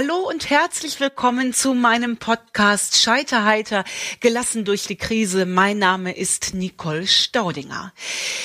[0.00, 3.84] Hallo und herzlich willkommen zu meinem Podcast Scheiterheiter,
[4.20, 5.44] gelassen durch die Krise.
[5.44, 7.92] Mein Name ist Nicole Staudinger.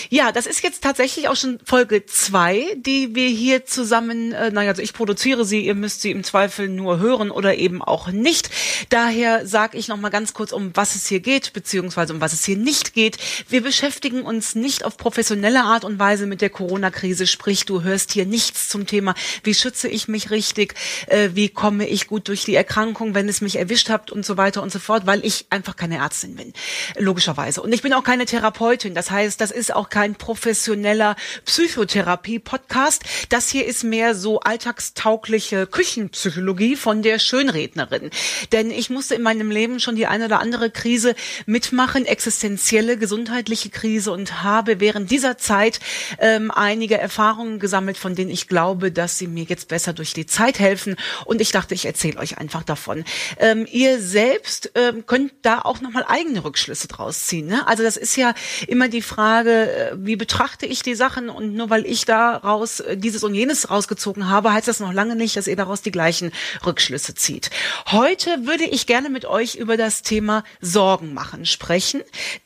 [0.10, 4.72] Ja, das ist jetzt tatsächlich auch schon Folge zwei, die wir hier zusammen, äh, naja,
[4.72, 8.50] also ich produziere sie, ihr müsst sie im Zweifel nur hören oder eben auch nicht.
[8.90, 12.44] Daher sage ich nochmal ganz kurz, um was es hier geht, beziehungsweise um was es
[12.44, 13.18] hier nicht geht.
[13.48, 18.12] Wir beschäftigen uns nicht auf professionelle Art und Weise mit der Corona-Krise, sprich, du hörst
[18.12, 19.16] hier nichts zum Thema,
[19.46, 20.76] wie schütze ich mich richtig,
[21.08, 24.38] äh, wie komme ich gut durch die Erkrankung, wenn es mich erwischt hat und so
[24.38, 26.54] weiter und so fort, weil ich einfach keine Ärztin bin,
[26.98, 27.62] logischerweise.
[27.62, 28.96] Und ich bin auch keine Therapeutin.
[28.96, 33.04] Das heißt, das ist auch kein professioneller Psychotherapie-Podcast.
[33.30, 38.10] Das hier ist mehr so alltagstaugliche Küchenpsychologie von der Schönrednerin.
[38.52, 41.16] Denn ich musste in meinem Leben schon die eine oder andere Krise
[41.46, 45.80] mitmachen, existenzielle, gesundheitliche Krise und habe während dieser Zeit
[46.20, 50.26] ähm, einige Erfahrungen gesammelt, von denen ich glaube, dass sie mir jetzt besser durch die
[50.26, 53.04] Zeit helfen und ich dachte, ich erzähle euch einfach davon.
[53.40, 57.48] Ähm, ihr selbst ähm, könnt da auch nochmal eigene Rückschlüsse draus ziehen.
[57.48, 57.68] Ne?
[57.68, 58.34] Also das ist ja
[58.68, 62.98] immer die Frage, äh, wie betrachte ich die Sachen und nur weil ich daraus äh,
[62.98, 66.32] dieses und jenes rausgezogen habe, heißt das noch lange nicht, dass ihr daraus die gleichen
[66.66, 67.50] Rückschlüsse zieht.
[67.88, 72.02] Heute würde ich gerne mit euch über das Thema Sorgen machen sprechen,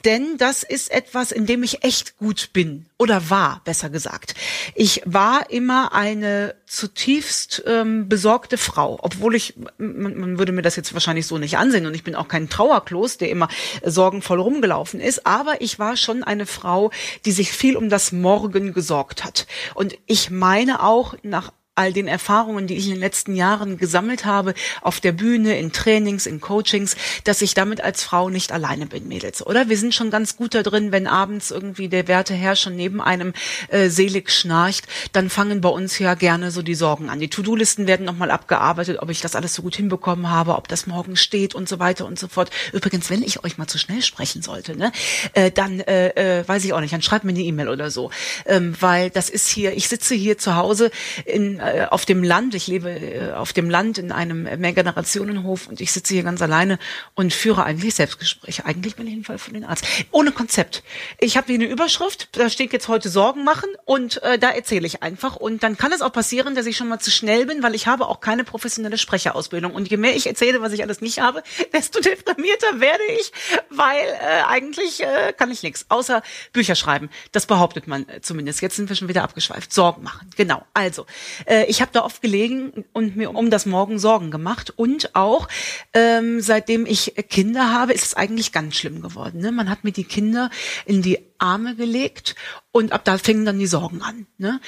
[0.05, 4.35] denn das ist etwas, in dem ich echt gut bin oder war, besser gesagt.
[4.75, 10.75] Ich war immer eine zutiefst ähm, besorgte Frau, obwohl ich, man, man würde mir das
[10.75, 13.47] jetzt wahrscheinlich so nicht ansehen und ich bin auch kein Trauerklos, der immer
[13.85, 16.91] sorgenvoll rumgelaufen ist, aber ich war schon eine Frau,
[17.23, 19.47] die sich viel um das Morgen gesorgt hat.
[19.75, 24.25] Und ich meine auch nach all den Erfahrungen, die ich in den letzten Jahren gesammelt
[24.25, 28.85] habe, auf der Bühne, in Trainings, in Coachings, dass ich damit als Frau nicht alleine
[28.85, 29.69] bin, Mädels, oder?
[29.69, 33.31] Wir sind schon ganz gut da drin, wenn abends irgendwie der Werteherr schon neben einem
[33.69, 37.21] äh, selig schnarcht, dann fangen bei uns ja gerne so die Sorgen an.
[37.21, 40.85] Die To-Do-Listen werden nochmal abgearbeitet, ob ich das alles so gut hinbekommen habe, ob das
[40.85, 42.49] morgen steht und so weiter und so fort.
[42.73, 44.91] Übrigens, wenn ich euch mal zu schnell sprechen sollte, ne,
[45.33, 48.11] äh, dann äh, äh, weiß ich auch nicht, dann schreibt mir eine E-Mail oder so,
[48.45, 50.91] ähm, weil das ist hier, ich sitze hier zu Hause
[51.23, 52.55] in äh, auf dem Land.
[52.55, 56.79] Ich lebe äh, auf dem Land in einem Mehrgenerationenhof und ich sitze hier ganz alleine
[57.15, 58.65] und führe eigentlich Selbstgespräche.
[58.65, 59.85] Eigentlich bin ich ein Fall von den Arzt.
[60.11, 60.83] Ohne Konzept.
[61.19, 64.87] Ich habe hier eine Überschrift, da steht jetzt heute Sorgen machen und äh, da erzähle
[64.87, 65.35] ich einfach.
[65.35, 67.87] Und dann kann es auch passieren, dass ich schon mal zu schnell bin, weil ich
[67.87, 69.73] habe auch keine professionelle Sprecherausbildung.
[69.73, 71.43] Und je mehr ich erzähle, was ich alles nicht habe,
[71.73, 73.31] desto deprimierter werde ich,
[73.69, 76.21] weil äh, eigentlich äh, kann ich nichts, außer
[76.53, 77.09] Bücher schreiben.
[77.31, 78.61] Das behauptet man äh, zumindest.
[78.61, 79.73] Jetzt sind wir schon wieder abgeschweift.
[79.73, 80.29] Sorgen machen.
[80.35, 80.65] Genau.
[80.73, 81.05] Also,
[81.49, 84.71] äh, ich habe da oft gelegen und mir um das Morgen Sorgen gemacht.
[84.75, 85.47] Und auch
[85.93, 89.41] ähm, seitdem ich Kinder habe, ist es eigentlich ganz schlimm geworden.
[89.41, 89.51] Ne?
[89.51, 90.49] Man hat mir die Kinder
[90.85, 92.35] in die Arme gelegt
[92.71, 94.27] und ab da fingen dann die Sorgen an.
[94.37, 94.61] Ne?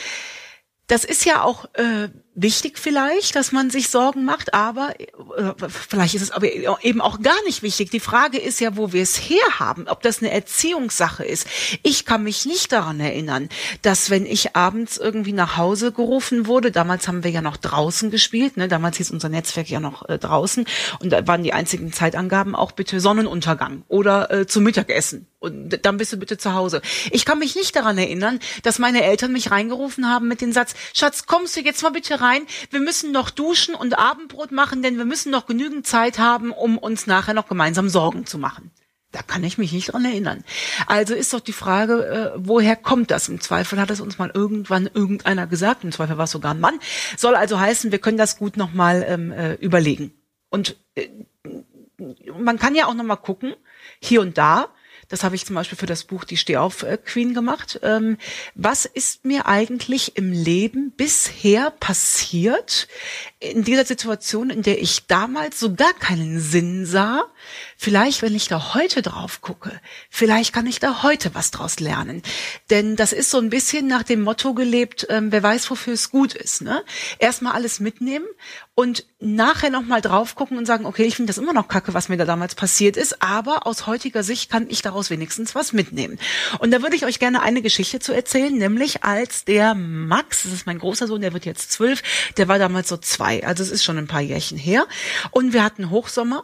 [0.87, 6.15] Das ist ja auch äh, wichtig vielleicht, dass man sich Sorgen macht, aber äh, vielleicht
[6.15, 6.47] ist es aber
[6.83, 7.91] eben auch gar nicht wichtig.
[7.91, 11.45] Die Frage ist ja, wo wir es herhaben, ob das eine Erziehungssache ist.
[11.83, 13.49] Ich kann mich nicht daran erinnern,
[13.81, 18.11] dass wenn ich abends irgendwie nach Hause gerufen wurde, damals haben wir ja noch draußen
[18.11, 18.67] gespielt, ne?
[18.69, 20.65] damals hieß unser Netzwerk ja noch äh, draußen
[20.99, 25.97] und da waren die einzigen Zeitangaben auch bitte Sonnenuntergang oder äh, zum Mittagessen und dann
[25.97, 26.81] bist du bitte zu Hause.
[27.09, 30.75] Ich kann mich nicht daran erinnern, dass meine Eltern mich reingerufen haben mit dem Satz,
[30.93, 34.97] Schatz, kommst du jetzt mal bitte rein, wir müssen noch duschen und Abendbrot machen, denn
[34.97, 38.71] wir müssen noch genügend Zeit haben, um uns nachher noch gemeinsam Sorgen zu machen.
[39.11, 40.43] Da kann ich mich nicht dran erinnern.
[40.87, 43.27] Also ist doch die Frage, äh, woher kommt das?
[43.27, 45.83] Im Zweifel hat es uns mal irgendwann irgendeiner gesagt.
[45.83, 46.79] Im Zweifel war es sogar ein Mann.
[47.17, 50.13] Soll also heißen, wir können das gut nochmal ähm, äh, überlegen.
[50.49, 51.09] Und äh,
[52.39, 53.53] man kann ja auch nochmal gucken,
[53.99, 54.69] hier und da,
[55.11, 57.79] das habe ich zum Beispiel für das Buch Die Stehauf äh, Queen gemacht.
[57.83, 58.17] Ähm,
[58.55, 62.87] was ist mir eigentlich im Leben bisher passiert
[63.41, 67.25] in dieser Situation, in der ich damals so gar keinen Sinn sah?
[67.75, 72.21] Vielleicht, wenn ich da heute drauf gucke, vielleicht kann ich da heute was draus lernen.
[72.69, 76.11] Denn das ist so ein bisschen nach dem Motto gelebt, ähm, wer weiß, wofür es
[76.11, 76.61] gut ist.
[76.61, 76.83] Ne?
[77.17, 78.27] Erstmal alles mitnehmen
[78.75, 82.09] und nachher nochmal drauf gucken und sagen, okay, ich finde das immer noch kacke, was
[82.09, 86.19] mir da damals passiert ist, aber aus heutiger Sicht kann ich daraus wenigstens was mitnehmen.
[86.59, 90.53] Und da würde ich euch gerne eine Geschichte zu erzählen, nämlich als der Max, das
[90.53, 92.01] ist mein großer Sohn, der wird jetzt zwölf,
[92.37, 94.85] der war damals so zwei, also es ist schon ein paar Jährchen her.
[95.31, 96.43] Und wir hatten Hochsommer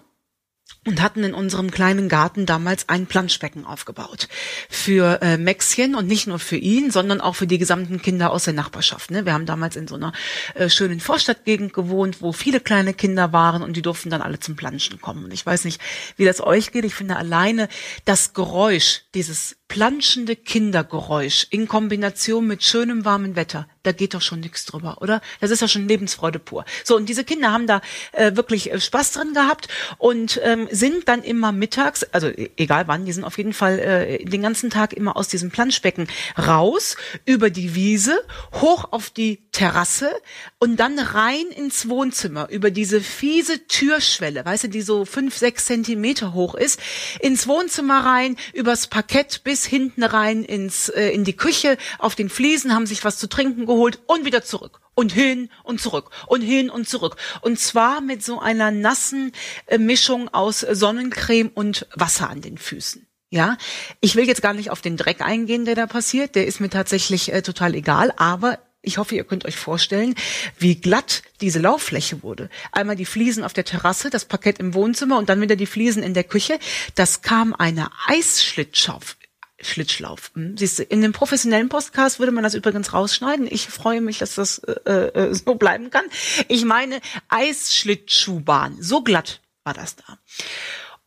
[0.86, 4.30] und hatten in unserem kleinen Garten damals ein Planschbecken aufgebaut
[4.70, 8.46] für äh, Maxchen und nicht nur für ihn, sondern auch für die gesamten Kinder aus
[8.46, 9.12] der Nachbarschaft.
[9.12, 9.26] Ne?
[9.26, 10.14] Wir haben damals in so einer
[10.56, 14.56] äh, schönen Vorstadtgegend gewohnt, wo viele kleine Kinder waren und die durften dann alle zum
[14.56, 15.26] Planschen kommen.
[15.26, 15.82] Und ich weiß nicht,
[16.16, 16.86] wie das euch geht.
[16.86, 17.68] Ich finde alleine
[18.06, 24.40] das Geräusch dieses planschende Kindergeräusch in Kombination mit schönem warmen Wetter, da geht doch schon
[24.40, 25.22] nichts drüber, oder?
[25.40, 26.66] Das ist ja schon Lebensfreude pur.
[26.84, 27.82] So, und diese Kinder haben da
[28.14, 29.68] äh, wirklich äh, Spaß drin gehabt
[29.98, 33.80] und ähm, sind dann immer mittags, also e, egal wann, die sind auf jeden Fall
[33.80, 38.18] äh, den ganzen Tag immer aus diesem Planschbecken raus, über die Wiese,
[38.54, 40.12] hoch auf die Terrasse
[40.60, 45.66] und dann rein ins Wohnzimmer, über diese fiese Türschwelle, weißt du, die so fünf, sechs
[45.66, 46.80] Zentimeter hoch ist,
[47.20, 52.30] ins Wohnzimmer rein, übers Parkett bis hinten rein ins, äh, in die Küche, auf den
[52.30, 56.42] Fliesen, haben sich was zu trinken geholt, und wieder zurück und hin und zurück und
[56.42, 57.18] hin und zurück.
[57.42, 59.32] Und zwar mit so einer nassen
[59.68, 63.08] äh, Mischung aus Sonnencreme und Wasser an den Füßen.
[63.30, 63.58] Ja,
[64.00, 66.36] ich will jetzt gar nicht auf den Dreck eingehen, der da passiert.
[66.36, 68.14] Der ist mir tatsächlich äh, total egal.
[68.16, 70.16] Aber ich hoffe, ihr könnt euch vorstellen,
[70.58, 72.50] wie glatt diese Lauffläche wurde.
[72.72, 76.02] Einmal die Fliesen auf der Terrasse, das Parkett im Wohnzimmer und dann wieder die Fliesen
[76.02, 76.58] in der Küche.
[76.96, 79.18] Das kam eine Eisschlittschauf
[79.60, 80.32] Schlitschlauf.
[80.36, 80.58] Hm?
[80.58, 83.48] Siehst du, in dem professionellen Podcast würde man das übrigens rausschneiden.
[83.50, 86.06] Ich freue mich, dass das äh, äh, so bleiben kann.
[86.48, 87.00] Ich meine
[87.30, 88.82] Eisschlittschuhbahn.
[88.82, 90.20] So glatt war das da.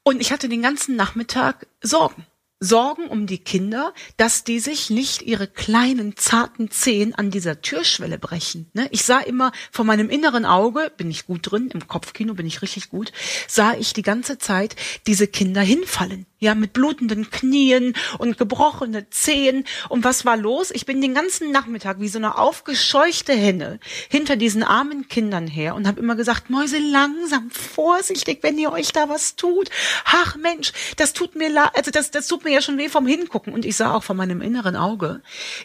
[0.03, 2.27] Und ich hatte den ganzen Nachmittag Sorgen.
[2.63, 8.19] Sorgen um die Kinder, dass die sich nicht ihre kleinen, zarten Zehen an dieser Türschwelle
[8.19, 8.71] brechen.
[8.75, 8.87] Ne?
[8.91, 12.61] Ich sah immer vor meinem inneren Auge, bin ich gut drin, im Kopfkino bin ich
[12.61, 13.13] richtig gut,
[13.49, 14.77] sah ich die ganze Zeit
[15.07, 19.65] diese Kinder hinfallen ja, mit blutenden Knien und gebrochene Zehen.
[19.89, 20.71] Und was war los?
[20.71, 23.79] Ich bin den ganzen Nachmittag wie so eine aufgescheuchte Henne
[24.09, 28.93] hinter diesen armen Kindern her und habe immer gesagt, Mäuse, langsam, vorsichtig, wenn ihr euch
[28.93, 29.69] da was tut.
[30.05, 33.07] Ach Mensch, das tut mir leid, also das, das tut mir ja schon weh vom
[33.07, 33.53] Hingucken.
[33.53, 35.23] Und ich sah auch von meinem inneren Auge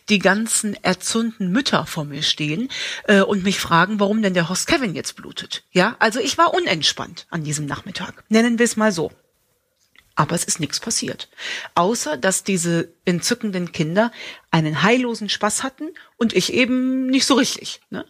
[0.09, 2.69] die ganzen erzürnten Mütter vor mir stehen
[3.07, 5.63] äh, und mich fragen, warum denn der Horst Kevin jetzt blutet.
[5.71, 8.23] Ja, also ich war unentspannt an diesem Nachmittag.
[8.29, 9.11] Nennen wir es mal so.
[10.15, 11.29] Aber es ist nichts passiert.
[11.75, 14.11] Außer, dass diese entzückenden Kinder
[14.49, 17.81] einen heillosen Spaß hatten und ich eben nicht so richtig.
[17.89, 18.05] Ne?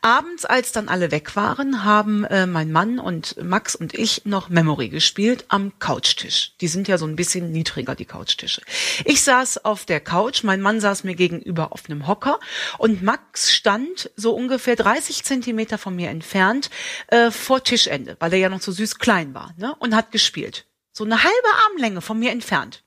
[0.00, 4.48] Abends, als dann alle weg waren, haben äh, mein Mann und Max und ich noch
[4.48, 6.52] Memory gespielt am Couchtisch.
[6.60, 8.62] Die sind ja so ein bisschen niedriger, die Couchtische.
[9.04, 12.38] Ich saß auf der Couch, mein Mann saß mir gegenüber auf einem Hocker
[12.78, 16.70] und Max stand so ungefähr 30 Zentimeter von mir entfernt
[17.08, 19.74] äh, vor Tischende, weil er ja noch so süß klein war ne?
[19.80, 20.66] und hat gespielt.
[21.00, 22.84] So eine halbe Armlänge von mir entfernt.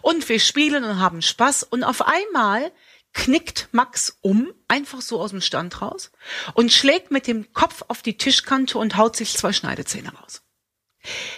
[0.00, 2.72] Und wir spielen und haben Spaß und auf einmal
[3.12, 6.10] knickt Max um, einfach so aus dem Stand raus
[6.54, 10.42] und schlägt mit dem Kopf auf die Tischkante und haut sich zwei Schneidezähne raus.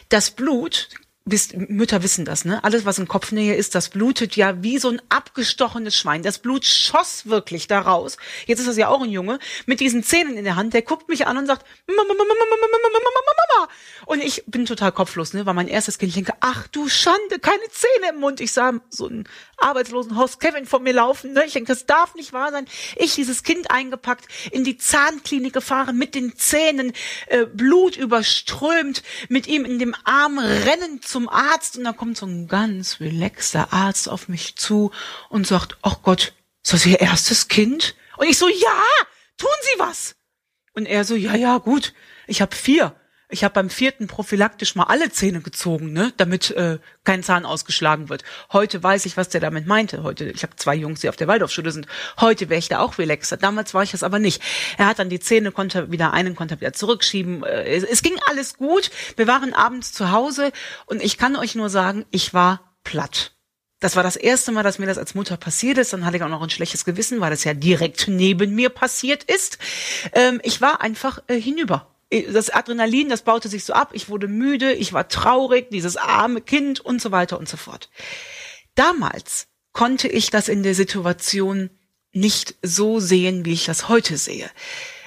[0.08, 0.88] Das Blut
[1.26, 2.62] wisst, Mütter wissen das, ne?
[2.64, 6.22] Alles, was in Kopfnähe ist, das blutet ja wie so ein abgestochenes Schwein.
[6.22, 8.18] Das Blut schoss wirklich da raus.
[8.46, 10.74] Jetzt ist das ja auch ein Junge mit diesen Zähnen in der Hand.
[10.74, 13.68] Der guckt mich an und sagt, Mama, Mama, Mama, Mama, Mama, Mama.
[14.06, 15.46] Und ich bin total kopflos, ne?
[15.46, 18.42] Weil mein erstes Kind denke, ach du Schande, keine Zähne im Mund.
[18.42, 19.24] Ich sah so einen
[19.56, 21.44] arbeitslosen Haus Kevin vor mir laufen, ne?
[21.46, 22.66] Ich denke, das darf nicht wahr sein.
[22.96, 26.92] Ich dieses Kind eingepackt, in die Zahnklinik gefahren, mit den Zähnen,
[27.28, 32.26] äh, Blut überströmt, mit ihm in dem Arm rennend zum Arzt und da kommt so
[32.26, 34.90] ein ganz relaxter Arzt auf mich zu
[35.28, 36.32] und sagt, ach Gott,
[36.64, 37.94] ist das Ihr erstes Kind?
[38.16, 38.82] Und ich so, ja,
[39.36, 40.16] tun Sie was.
[40.72, 41.94] Und er so, ja, ja, gut,
[42.26, 42.96] ich habe vier.
[43.34, 48.08] Ich habe beim vierten prophylaktisch mal alle Zähne gezogen, ne, damit äh, kein Zahn ausgeschlagen
[48.08, 48.22] wird.
[48.52, 50.04] Heute weiß ich, was der damit meinte.
[50.04, 51.88] Heute, ich habe zwei Jungs, die auf der Waldorfschule sind.
[52.20, 53.36] Heute wäre ich da auch relaxer.
[53.36, 54.40] Damals war ich das aber nicht.
[54.78, 57.42] Er hat dann die Zähne, konnte wieder einen, konnte wieder zurückschieben.
[57.42, 58.92] Äh, es, es ging alles gut.
[59.16, 60.52] Wir waren abends zu Hause
[60.86, 63.32] und ich kann euch nur sagen, ich war platt.
[63.80, 65.92] Das war das erste Mal, dass mir das als Mutter passiert ist.
[65.92, 69.24] Dann hatte ich auch noch ein schlechtes Gewissen, weil das ja direkt neben mir passiert
[69.24, 69.58] ist.
[70.12, 71.93] Ähm, ich war einfach äh, hinüber
[72.32, 76.40] das Adrenalin, das baute sich so ab, ich wurde müde, ich war traurig, dieses arme
[76.40, 77.90] Kind und so weiter und so fort.
[78.74, 81.70] Damals konnte ich das in der Situation
[82.12, 84.48] nicht so sehen, wie ich das heute sehe.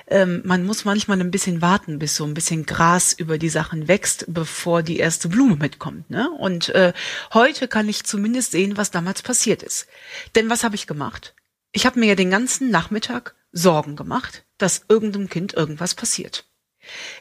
[0.09, 3.87] Ähm, man muss manchmal ein bisschen warten, bis so ein bisschen Gras über die Sachen
[3.87, 6.09] wächst, bevor die erste Blume mitkommt.
[6.09, 6.29] Ne?
[6.29, 6.93] Und äh,
[7.33, 9.87] heute kann ich zumindest sehen, was damals passiert ist.
[10.35, 11.35] Denn was habe ich gemacht?
[11.73, 16.45] Ich habe mir ja den ganzen Nachmittag Sorgen gemacht, dass irgendeinem Kind irgendwas passiert.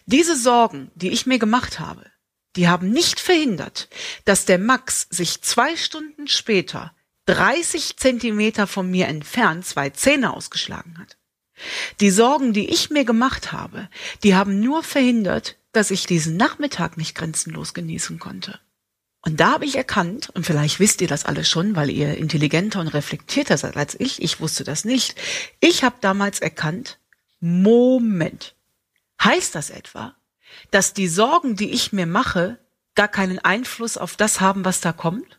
[0.06, 2.04] Diese Sorgen, die ich mir gemacht habe,
[2.56, 3.88] die haben nicht verhindert,
[4.24, 6.92] dass der Max sich zwei Stunden später
[7.26, 11.16] 30 Zentimeter von mir entfernt zwei Zähne ausgeschlagen hat.
[12.00, 13.88] Die Sorgen, die ich mir gemacht habe,
[14.22, 18.58] die haben nur verhindert, dass ich diesen Nachmittag nicht grenzenlos genießen konnte.
[19.22, 22.80] Und da habe ich erkannt, und vielleicht wisst ihr das alles schon, weil ihr intelligenter
[22.80, 25.16] und reflektierter seid als ich, ich wusste das nicht,
[25.60, 26.98] ich habe damals erkannt,
[27.40, 28.54] Moment,
[29.22, 30.14] Heißt das etwa,
[30.70, 32.58] dass die Sorgen, die ich mir mache,
[32.94, 35.38] gar keinen Einfluss auf das haben, was da kommt?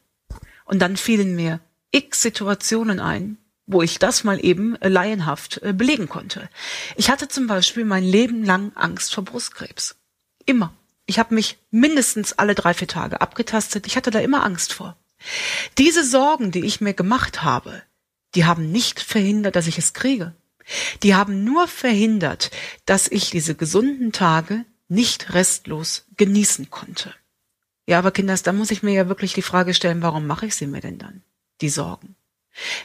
[0.66, 1.60] Und dann fielen mir
[1.92, 6.50] x Situationen ein, wo ich das mal eben äh, laienhaft äh, belegen konnte.
[6.96, 9.96] Ich hatte zum Beispiel mein Leben lang Angst vor Brustkrebs.
[10.46, 10.74] Immer.
[11.06, 13.88] Ich habe mich mindestens alle drei, vier Tage abgetastet.
[13.88, 14.98] Ich hatte da immer Angst vor.
[15.78, 17.82] Diese Sorgen, die ich mir gemacht habe,
[18.36, 20.36] die haben nicht verhindert, dass ich es kriege.
[21.04, 22.52] Die haben nur verhindert,
[22.86, 27.14] dass ich diese gesunden Tage nicht restlos genießen konnte.
[27.86, 30.56] Ja, aber Kinders, da muss ich mir ja wirklich die Frage stellen, warum mache ich
[30.56, 31.24] sie mir denn dann?
[31.62, 32.16] Die Sorgen.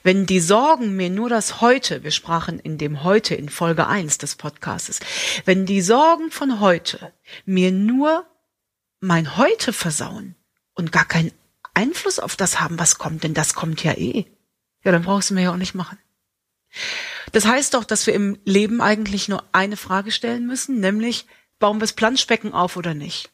[0.03, 4.19] Wenn die Sorgen mir nur das Heute, wir sprachen in dem Heute in Folge 1
[4.19, 5.01] des Podcastes,
[5.45, 7.13] wenn die Sorgen von heute
[7.47, 8.27] mir nur
[9.01, 10.37] mein Heute versauen
[10.75, 11.33] und gar keinen
[11.75, 14.27] Einfluss auf das haben, was kommt, denn das kommt ja eh,
[14.85, 15.99] ja, dann brauchst du mir ja auch nicht machen.
[17.31, 21.27] Das heißt doch, dass wir im Leben eigentlich nur eine Frage stellen müssen, nämlich,
[21.59, 23.31] bauen wir das Planschbecken auf oder nicht?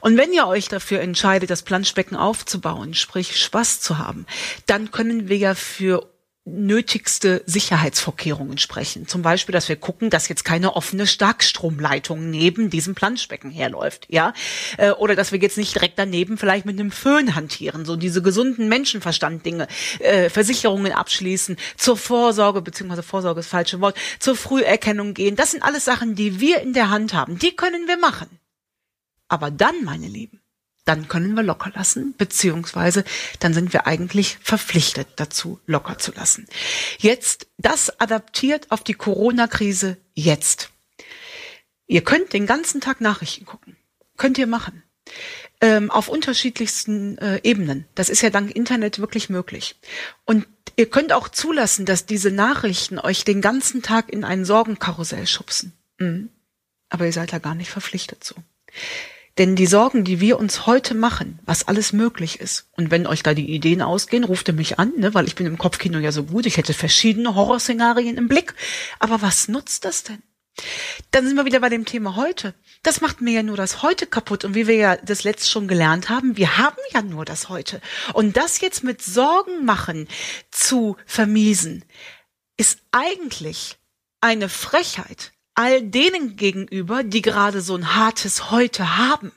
[0.00, 4.26] Und wenn ihr euch dafür entscheidet, das Planschbecken aufzubauen, sprich Spaß zu haben,
[4.66, 6.12] dann können wir ja für
[6.46, 9.08] nötigste Sicherheitsvorkehrungen sprechen.
[9.08, 14.32] Zum Beispiel, dass wir gucken, dass jetzt keine offene Starkstromleitung neben diesem Planschbecken herläuft, ja,
[14.78, 18.22] äh, oder dass wir jetzt nicht direkt daneben vielleicht mit einem Föhn hantieren, so diese
[18.22, 19.66] gesunden Menschenverstand-Dinge,
[19.98, 25.34] äh, Versicherungen abschließen, zur Vorsorge beziehungsweise Vorsorge ist das falsche Wort, zur Früherkennung gehen.
[25.34, 27.38] Das sind alles Sachen, die wir in der Hand haben.
[27.38, 28.28] Die können wir machen.
[29.28, 30.40] Aber dann, meine Lieben,
[30.86, 33.04] dann können wir locker lassen, beziehungsweise
[33.40, 36.46] dann sind wir eigentlich verpflichtet dazu, locker zu lassen.
[36.98, 40.70] Jetzt, das adaptiert auf die Corona-Krise jetzt.
[41.86, 43.76] Ihr könnt den ganzen Tag Nachrichten gucken.
[44.16, 44.82] Könnt ihr machen.
[45.60, 47.86] Ähm, auf unterschiedlichsten äh, Ebenen.
[47.94, 49.76] Das ist ja dank Internet wirklich möglich.
[50.24, 55.26] Und ihr könnt auch zulassen, dass diese Nachrichten euch den ganzen Tag in ein Sorgenkarussell
[55.26, 55.72] schubsen.
[55.98, 56.30] Mhm.
[56.88, 58.34] Aber ihr seid da gar nicht verpflichtet zu.
[59.38, 63.22] Denn die Sorgen, die wir uns heute machen, was alles möglich ist, und wenn euch
[63.22, 66.10] da die Ideen ausgehen, ruft ihr mich an, ne, weil ich bin im Kopfkino ja
[66.10, 68.54] so gut, ich hätte verschiedene Horrorszenarien im Blick.
[68.98, 70.22] Aber was nutzt das denn?
[71.10, 72.54] Dann sind wir wieder bei dem Thema heute.
[72.82, 74.44] Das macht mir ja nur das Heute kaputt.
[74.44, 77.80] Und wie wir ja das letzte schon gelernt haben, wir haben ja nur das Heute.
[78.14, 80.08] Und das jetzt mit Sorgen machen
[80.50, 81.84] zu vermiesen,
[82.56, 83.76] ist eigentlich
[84.20, 89.32] eine Frechheit, all denen gegenüber, die gerade so ein hartes Heute haben.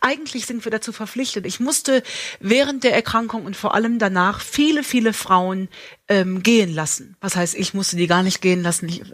[0.00, 1.46] Eigentlich sind wir dazu verpflichtet.
[1.46, 2.02] Ich musste
[2.40, 5.68] während der Erkrankung und vor allem danach viele, viele Frauen
[6.08, 7.16] ähm, gehen lassen.
[7.20, 8.88] Was heißt, ich musste die gar nicht gehen lassen.
[8.88, 9.06] Ich, äh,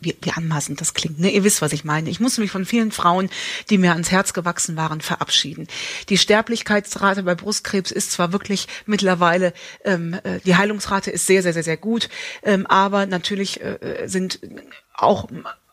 [0.00, 1.18] wie, wie anmaßend das klingt.
[1.18, 1.30] Ne?
[1.30, 2.10] Ihr wisst, was ich meine.
[2.10, 3.30] Ich musste mich von vielen Frauen,
[3.70, 5.68] die mir ans Herz gewachsen waren, verabschieden.
[6.08, 9.52] Die Sterblichkeitsrate bei Brustkrebs ist zwar wirklich mittlerweile,
[9.84, 12.08] ähm, äh, die Heilungsrate ist sehr, sehr, sehr, sehr gut,
[12.42, 14.40] ähm, aber natürlich äh, sind
[14.94, 15.28] auch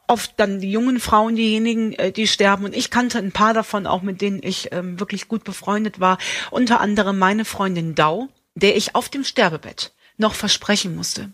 [0.10, 2.66] oft dann die jungen Frauen diejenigen, äh, die sterben.
[2.66, 6.18] Und ich kannte ein paar davon auch, mit denen ich ähm, wirklich gut befreundet war.
[6.52, 11.32] Unter anderem meine Freundin Dau, der ich auf dem Sterbebett noch versprechen musste.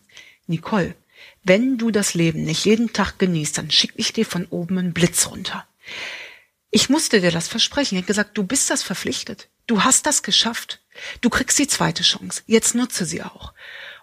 [0.48, 0.96] Nicole,
[1.44, 4.94] wenn du das Leben nicht jeden Tag genießt, dann schick ich dir von oben einen
[4.94, 5.66] Blitz runter.
[6.70, 7.96] Ich musste dir das versprechen.
[7.96, 9.48] Ich habe gesagt, du bist das verpflichtet.
[9.68, 10.82] Du hast das geschafft.
[11.22, 12.44] Du kriegst die zweite Chance.
[12.46, 13.54] Jetzt nutze sie auch.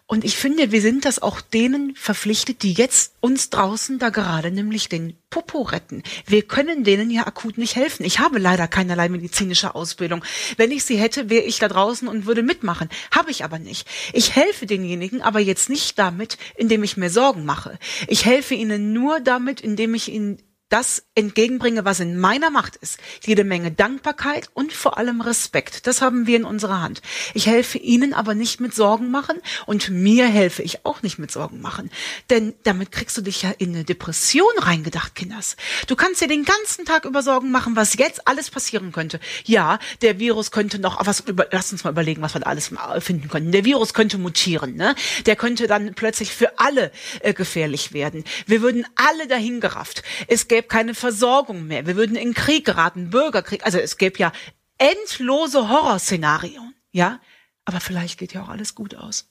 [0.07, 4.51] Und ich finde, wir sind das auch denen verpflichtet, die jetzt uns draußen da gerade
[4.51, 6.03] nämlich den Popo retten.
[6.27, 8.05] Wir können denen ja akut nicht helfen.
[8.05, 10.23] Ich habe leider keinerlei medizinische Ausbildung.
[10.59, 12.91] Wenn ich sie hätte, wäre ich da draußen und würde mitmachen.
[13.11, 13.89] Habe ich aber nicht.
[14.13, 17.79] Ich helfe denjenigen aber jetzt nicht damit, indem ich mir Sorgen mache.
[18.07, 20.43] Ich helfe ihnen nur damit, indem ich ihnen
[20.73, 22.99] das entgegenbringe, was in meiner Macht ist.
[23.25, 25.87] Jede Menge Dankbarkeit und vor allem Respekt.
[25.87, 27.03] Das haben wir in unserer Hand.
[27.35, 31.31] Ich helfe Ihnen aber nicht mit Sorgen machen und mir helfe ich auch nicht mit
[31.31, 31.91] Sorgen machen.
[32.31, 35.57] Denn damit kriegst du dich ja in eine Depression reingedacht, Kinders.
[35.89, 39.21] Du kannst dir den ganzen Tag über Sorgen machen, was jetzt alles passieren könnte.
[39.45, 42.71] Ja, der Virus könnte noch, was, über, lass uns mal überlegen, was wir da alles
[43.01, 43.53] finden können.
[43.53, 44.95] Der Virus könnte mutieren, ne?
[45.27, 48.25] Der könnte dann plötzlich für alle äh, gefährlich werden.
[48.47, 50.03] Wir würden alle dahin gerafft.
[50.29, 51.87] Es gäbe gäbe keine Versorgung mehr.
[51.87, 53.65] Wir würden in Krieg geraten, Bürgerkrieg.
[53.65, 54.33] Also es gäbe ja
[54.79, 57.21] endlose Horrorszenarien, ja?
[57.65, 59.31] Aber vielleicht geht ja auch alles gut aus.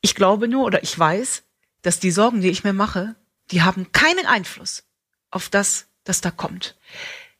[0.00, 1.44] Ich glaube nur oder ich weiß,
[1.82, 3.16] dass die Sorgen, die ich mir mache,
[3.50, 4.84] die haben keinen Einfluss
[5.30, 6.76] auf das, das da kommt.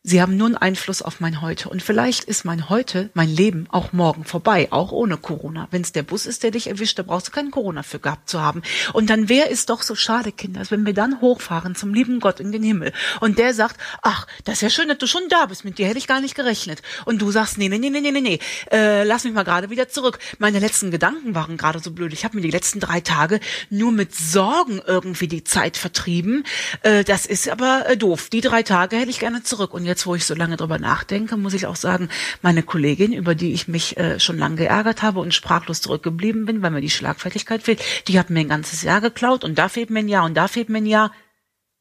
[0.05, 1.69] Sie haben nur einen Einfluss auf mein Heute.
[1.69, 5.69] Und vielleicht ist mein Heute, mein Leben auch morgen vorbei, auch ohne Corona.
[5.71, 8.29] Wenn es der Bus ist, der dich erwischt, da brauchst du keinen Corona für gehabt
[8.29, 8.63] zu haben.
[8.95, 12.41] Und dann wäre es doch so schade, Kinder, wenn wir dann hochfahren zum lieben Gott
[12.41, 15.47] in den Himmel und der sagt, ach, das ist ja schön, dass du schon da
[15.47, 16.83] bist, mit dir hätte ich gar nicht gerechnet.
[17.05, 18.41] Und du sagst, nee, nee, nee, nee, nee, nee,
[18.73, 20.19] äh, lass mich mal gerade wieder zurück.
[20.41, 22.13] Meine letzten Gedanken waren gerade so blöd.
[22.13, 23.39] Ich habe mir die letzten drei Tage
[23.71, 26.43] nur mit Sorgen irgendwie die Zeit vertrieben.
[26.83, 28.31] Äh, das ist aber äh, doof.
[28.31, 29.73] Die drei Tage hätte ich gerne zurück.
[29.73, 32.09] Und jetzt, wo ich so lange drüber nachdenke, muss ich auch sagen,
[32.41, 36.63] meine Kollegin, über die ich mich äh, schon lange geärgert habe und sprachlos zurückgeblieben bin,
[36.63, 39.91] weil mir die Schlagfertigkeit fehlt, die hat mir ein ganzes Jahr geklaut und da fehlt
[39.91, 41.13] mir ein Jahr und da fehlt mir ein Jahr.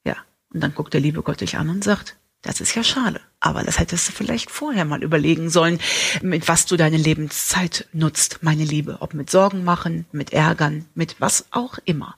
[0.06, 0.18] Ja,
[0.54, 3.22] und dann guckt der liebe Gott dich an und sagt, das ist ja schade.
[3.44, 5.80] Aber das hättest du vielleicht vorher mal überlegen sollen,
[6.22, 8.98] mit was du deine Lebenszeit nutzt, meine Liebe.
[9.00, 12.16] Ob mit Sorgen machen, mit Ärgern, mit was auch immer.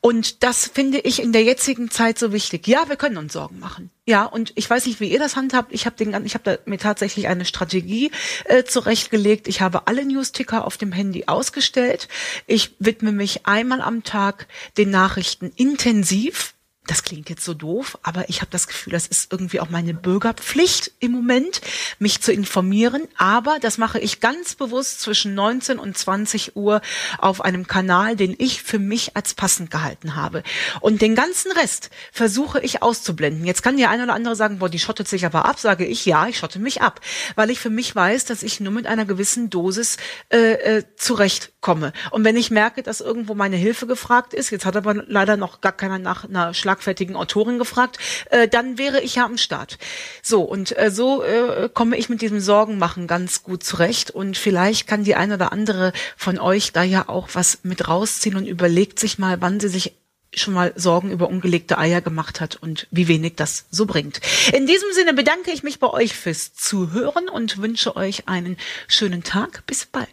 [0.00, 2.68] Und das finde ich in der jetzigen Zeit so wichtig.
[2.68, 3.90] Ja, wir können uns Sorgen machen.
[4.06, 5.72] Ja, und ich weiß nicht, wie ihr das handhabt.
[5.72, 8.12] Ich habe habe da mir tatsächlich eine Strategie
[8.44, 9.48] äh, zurechtgelegt.
[9.48, 12.08] Ich habe alle Newsticker auf dem Handy ausgestellt.
[12.46, 14.46] Ich widme mich einmal am Tag
[14.78, 16.54] den Nachrichten intensiv
[16.88, 19.92] das klingt jetzt so doof, aber ich habe das Gefühl, das ist irgendwie auch meine
[19.92, 21.60] Bürgerpflicht im Moment,
[21.98, 23.06] mich zu informieren.
[23.16, 26.80] Aber das mache ich ganz bewusst zwischen 19 und 20 Uhr
[27.18, 30.42] auf einem Kanal, den ich für mich als passend gehalten habe.
[30.80, 33.44] Und den ganzen Rest versuche ich auszublenden.
[33.44, 35.60] Jetzt kann der eine oder andere sagen, boah, die schottet sich aber ab.
[35.60, 37.00] Sage ich, ja, ich schotte mich ab,
[37.34, 39.98] weil ich für mich weiß, dass ich nur mit einer gewissen Dosis
[40.30, 41.92] äh, äh, zurechtkomme.
[42.12, 45.60] Und wenn ich merke, dass irgendwo meine Hilfe gefragt ist, jetzt hat aber leider noch
[45.60, 47.98] gar keiner nach einer Schlag schlagfertigen Autorin gefragt,
[48.30, 49.78] äh, dann wäre ich ja am Start.
[50.22, 54.10] So, und äh, so äh, komme ich mit diesem Sorgenmachen ganz gut zurecht.
[54.10, 58.36] Und vielleicht kann die eine oder andere von euch da ja auch was mit rausziehen
[58.36, 59.94] und überlegt sich mal, wann sie sich
[60.34, 64.20] schon mal Sorgen über ungelegte Eier gemacht hat und wie wenig das so bringt.
[64.52, 68.58] In diesem Sinne bedanke ich mich bei euch fürs Zuhören und wünsche euch einen
[68.88, 69.64] schönen Tag.
[69.66, 70.08] Bis bald.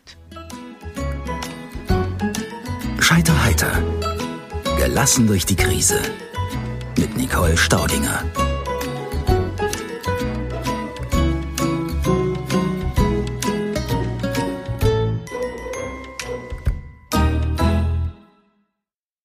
[3.00, 3.84] Scheiterheiter.
[4.78, 6.00] Gelassen durch die Krise
[6.98, 8.24] mit Nicole Staudinger.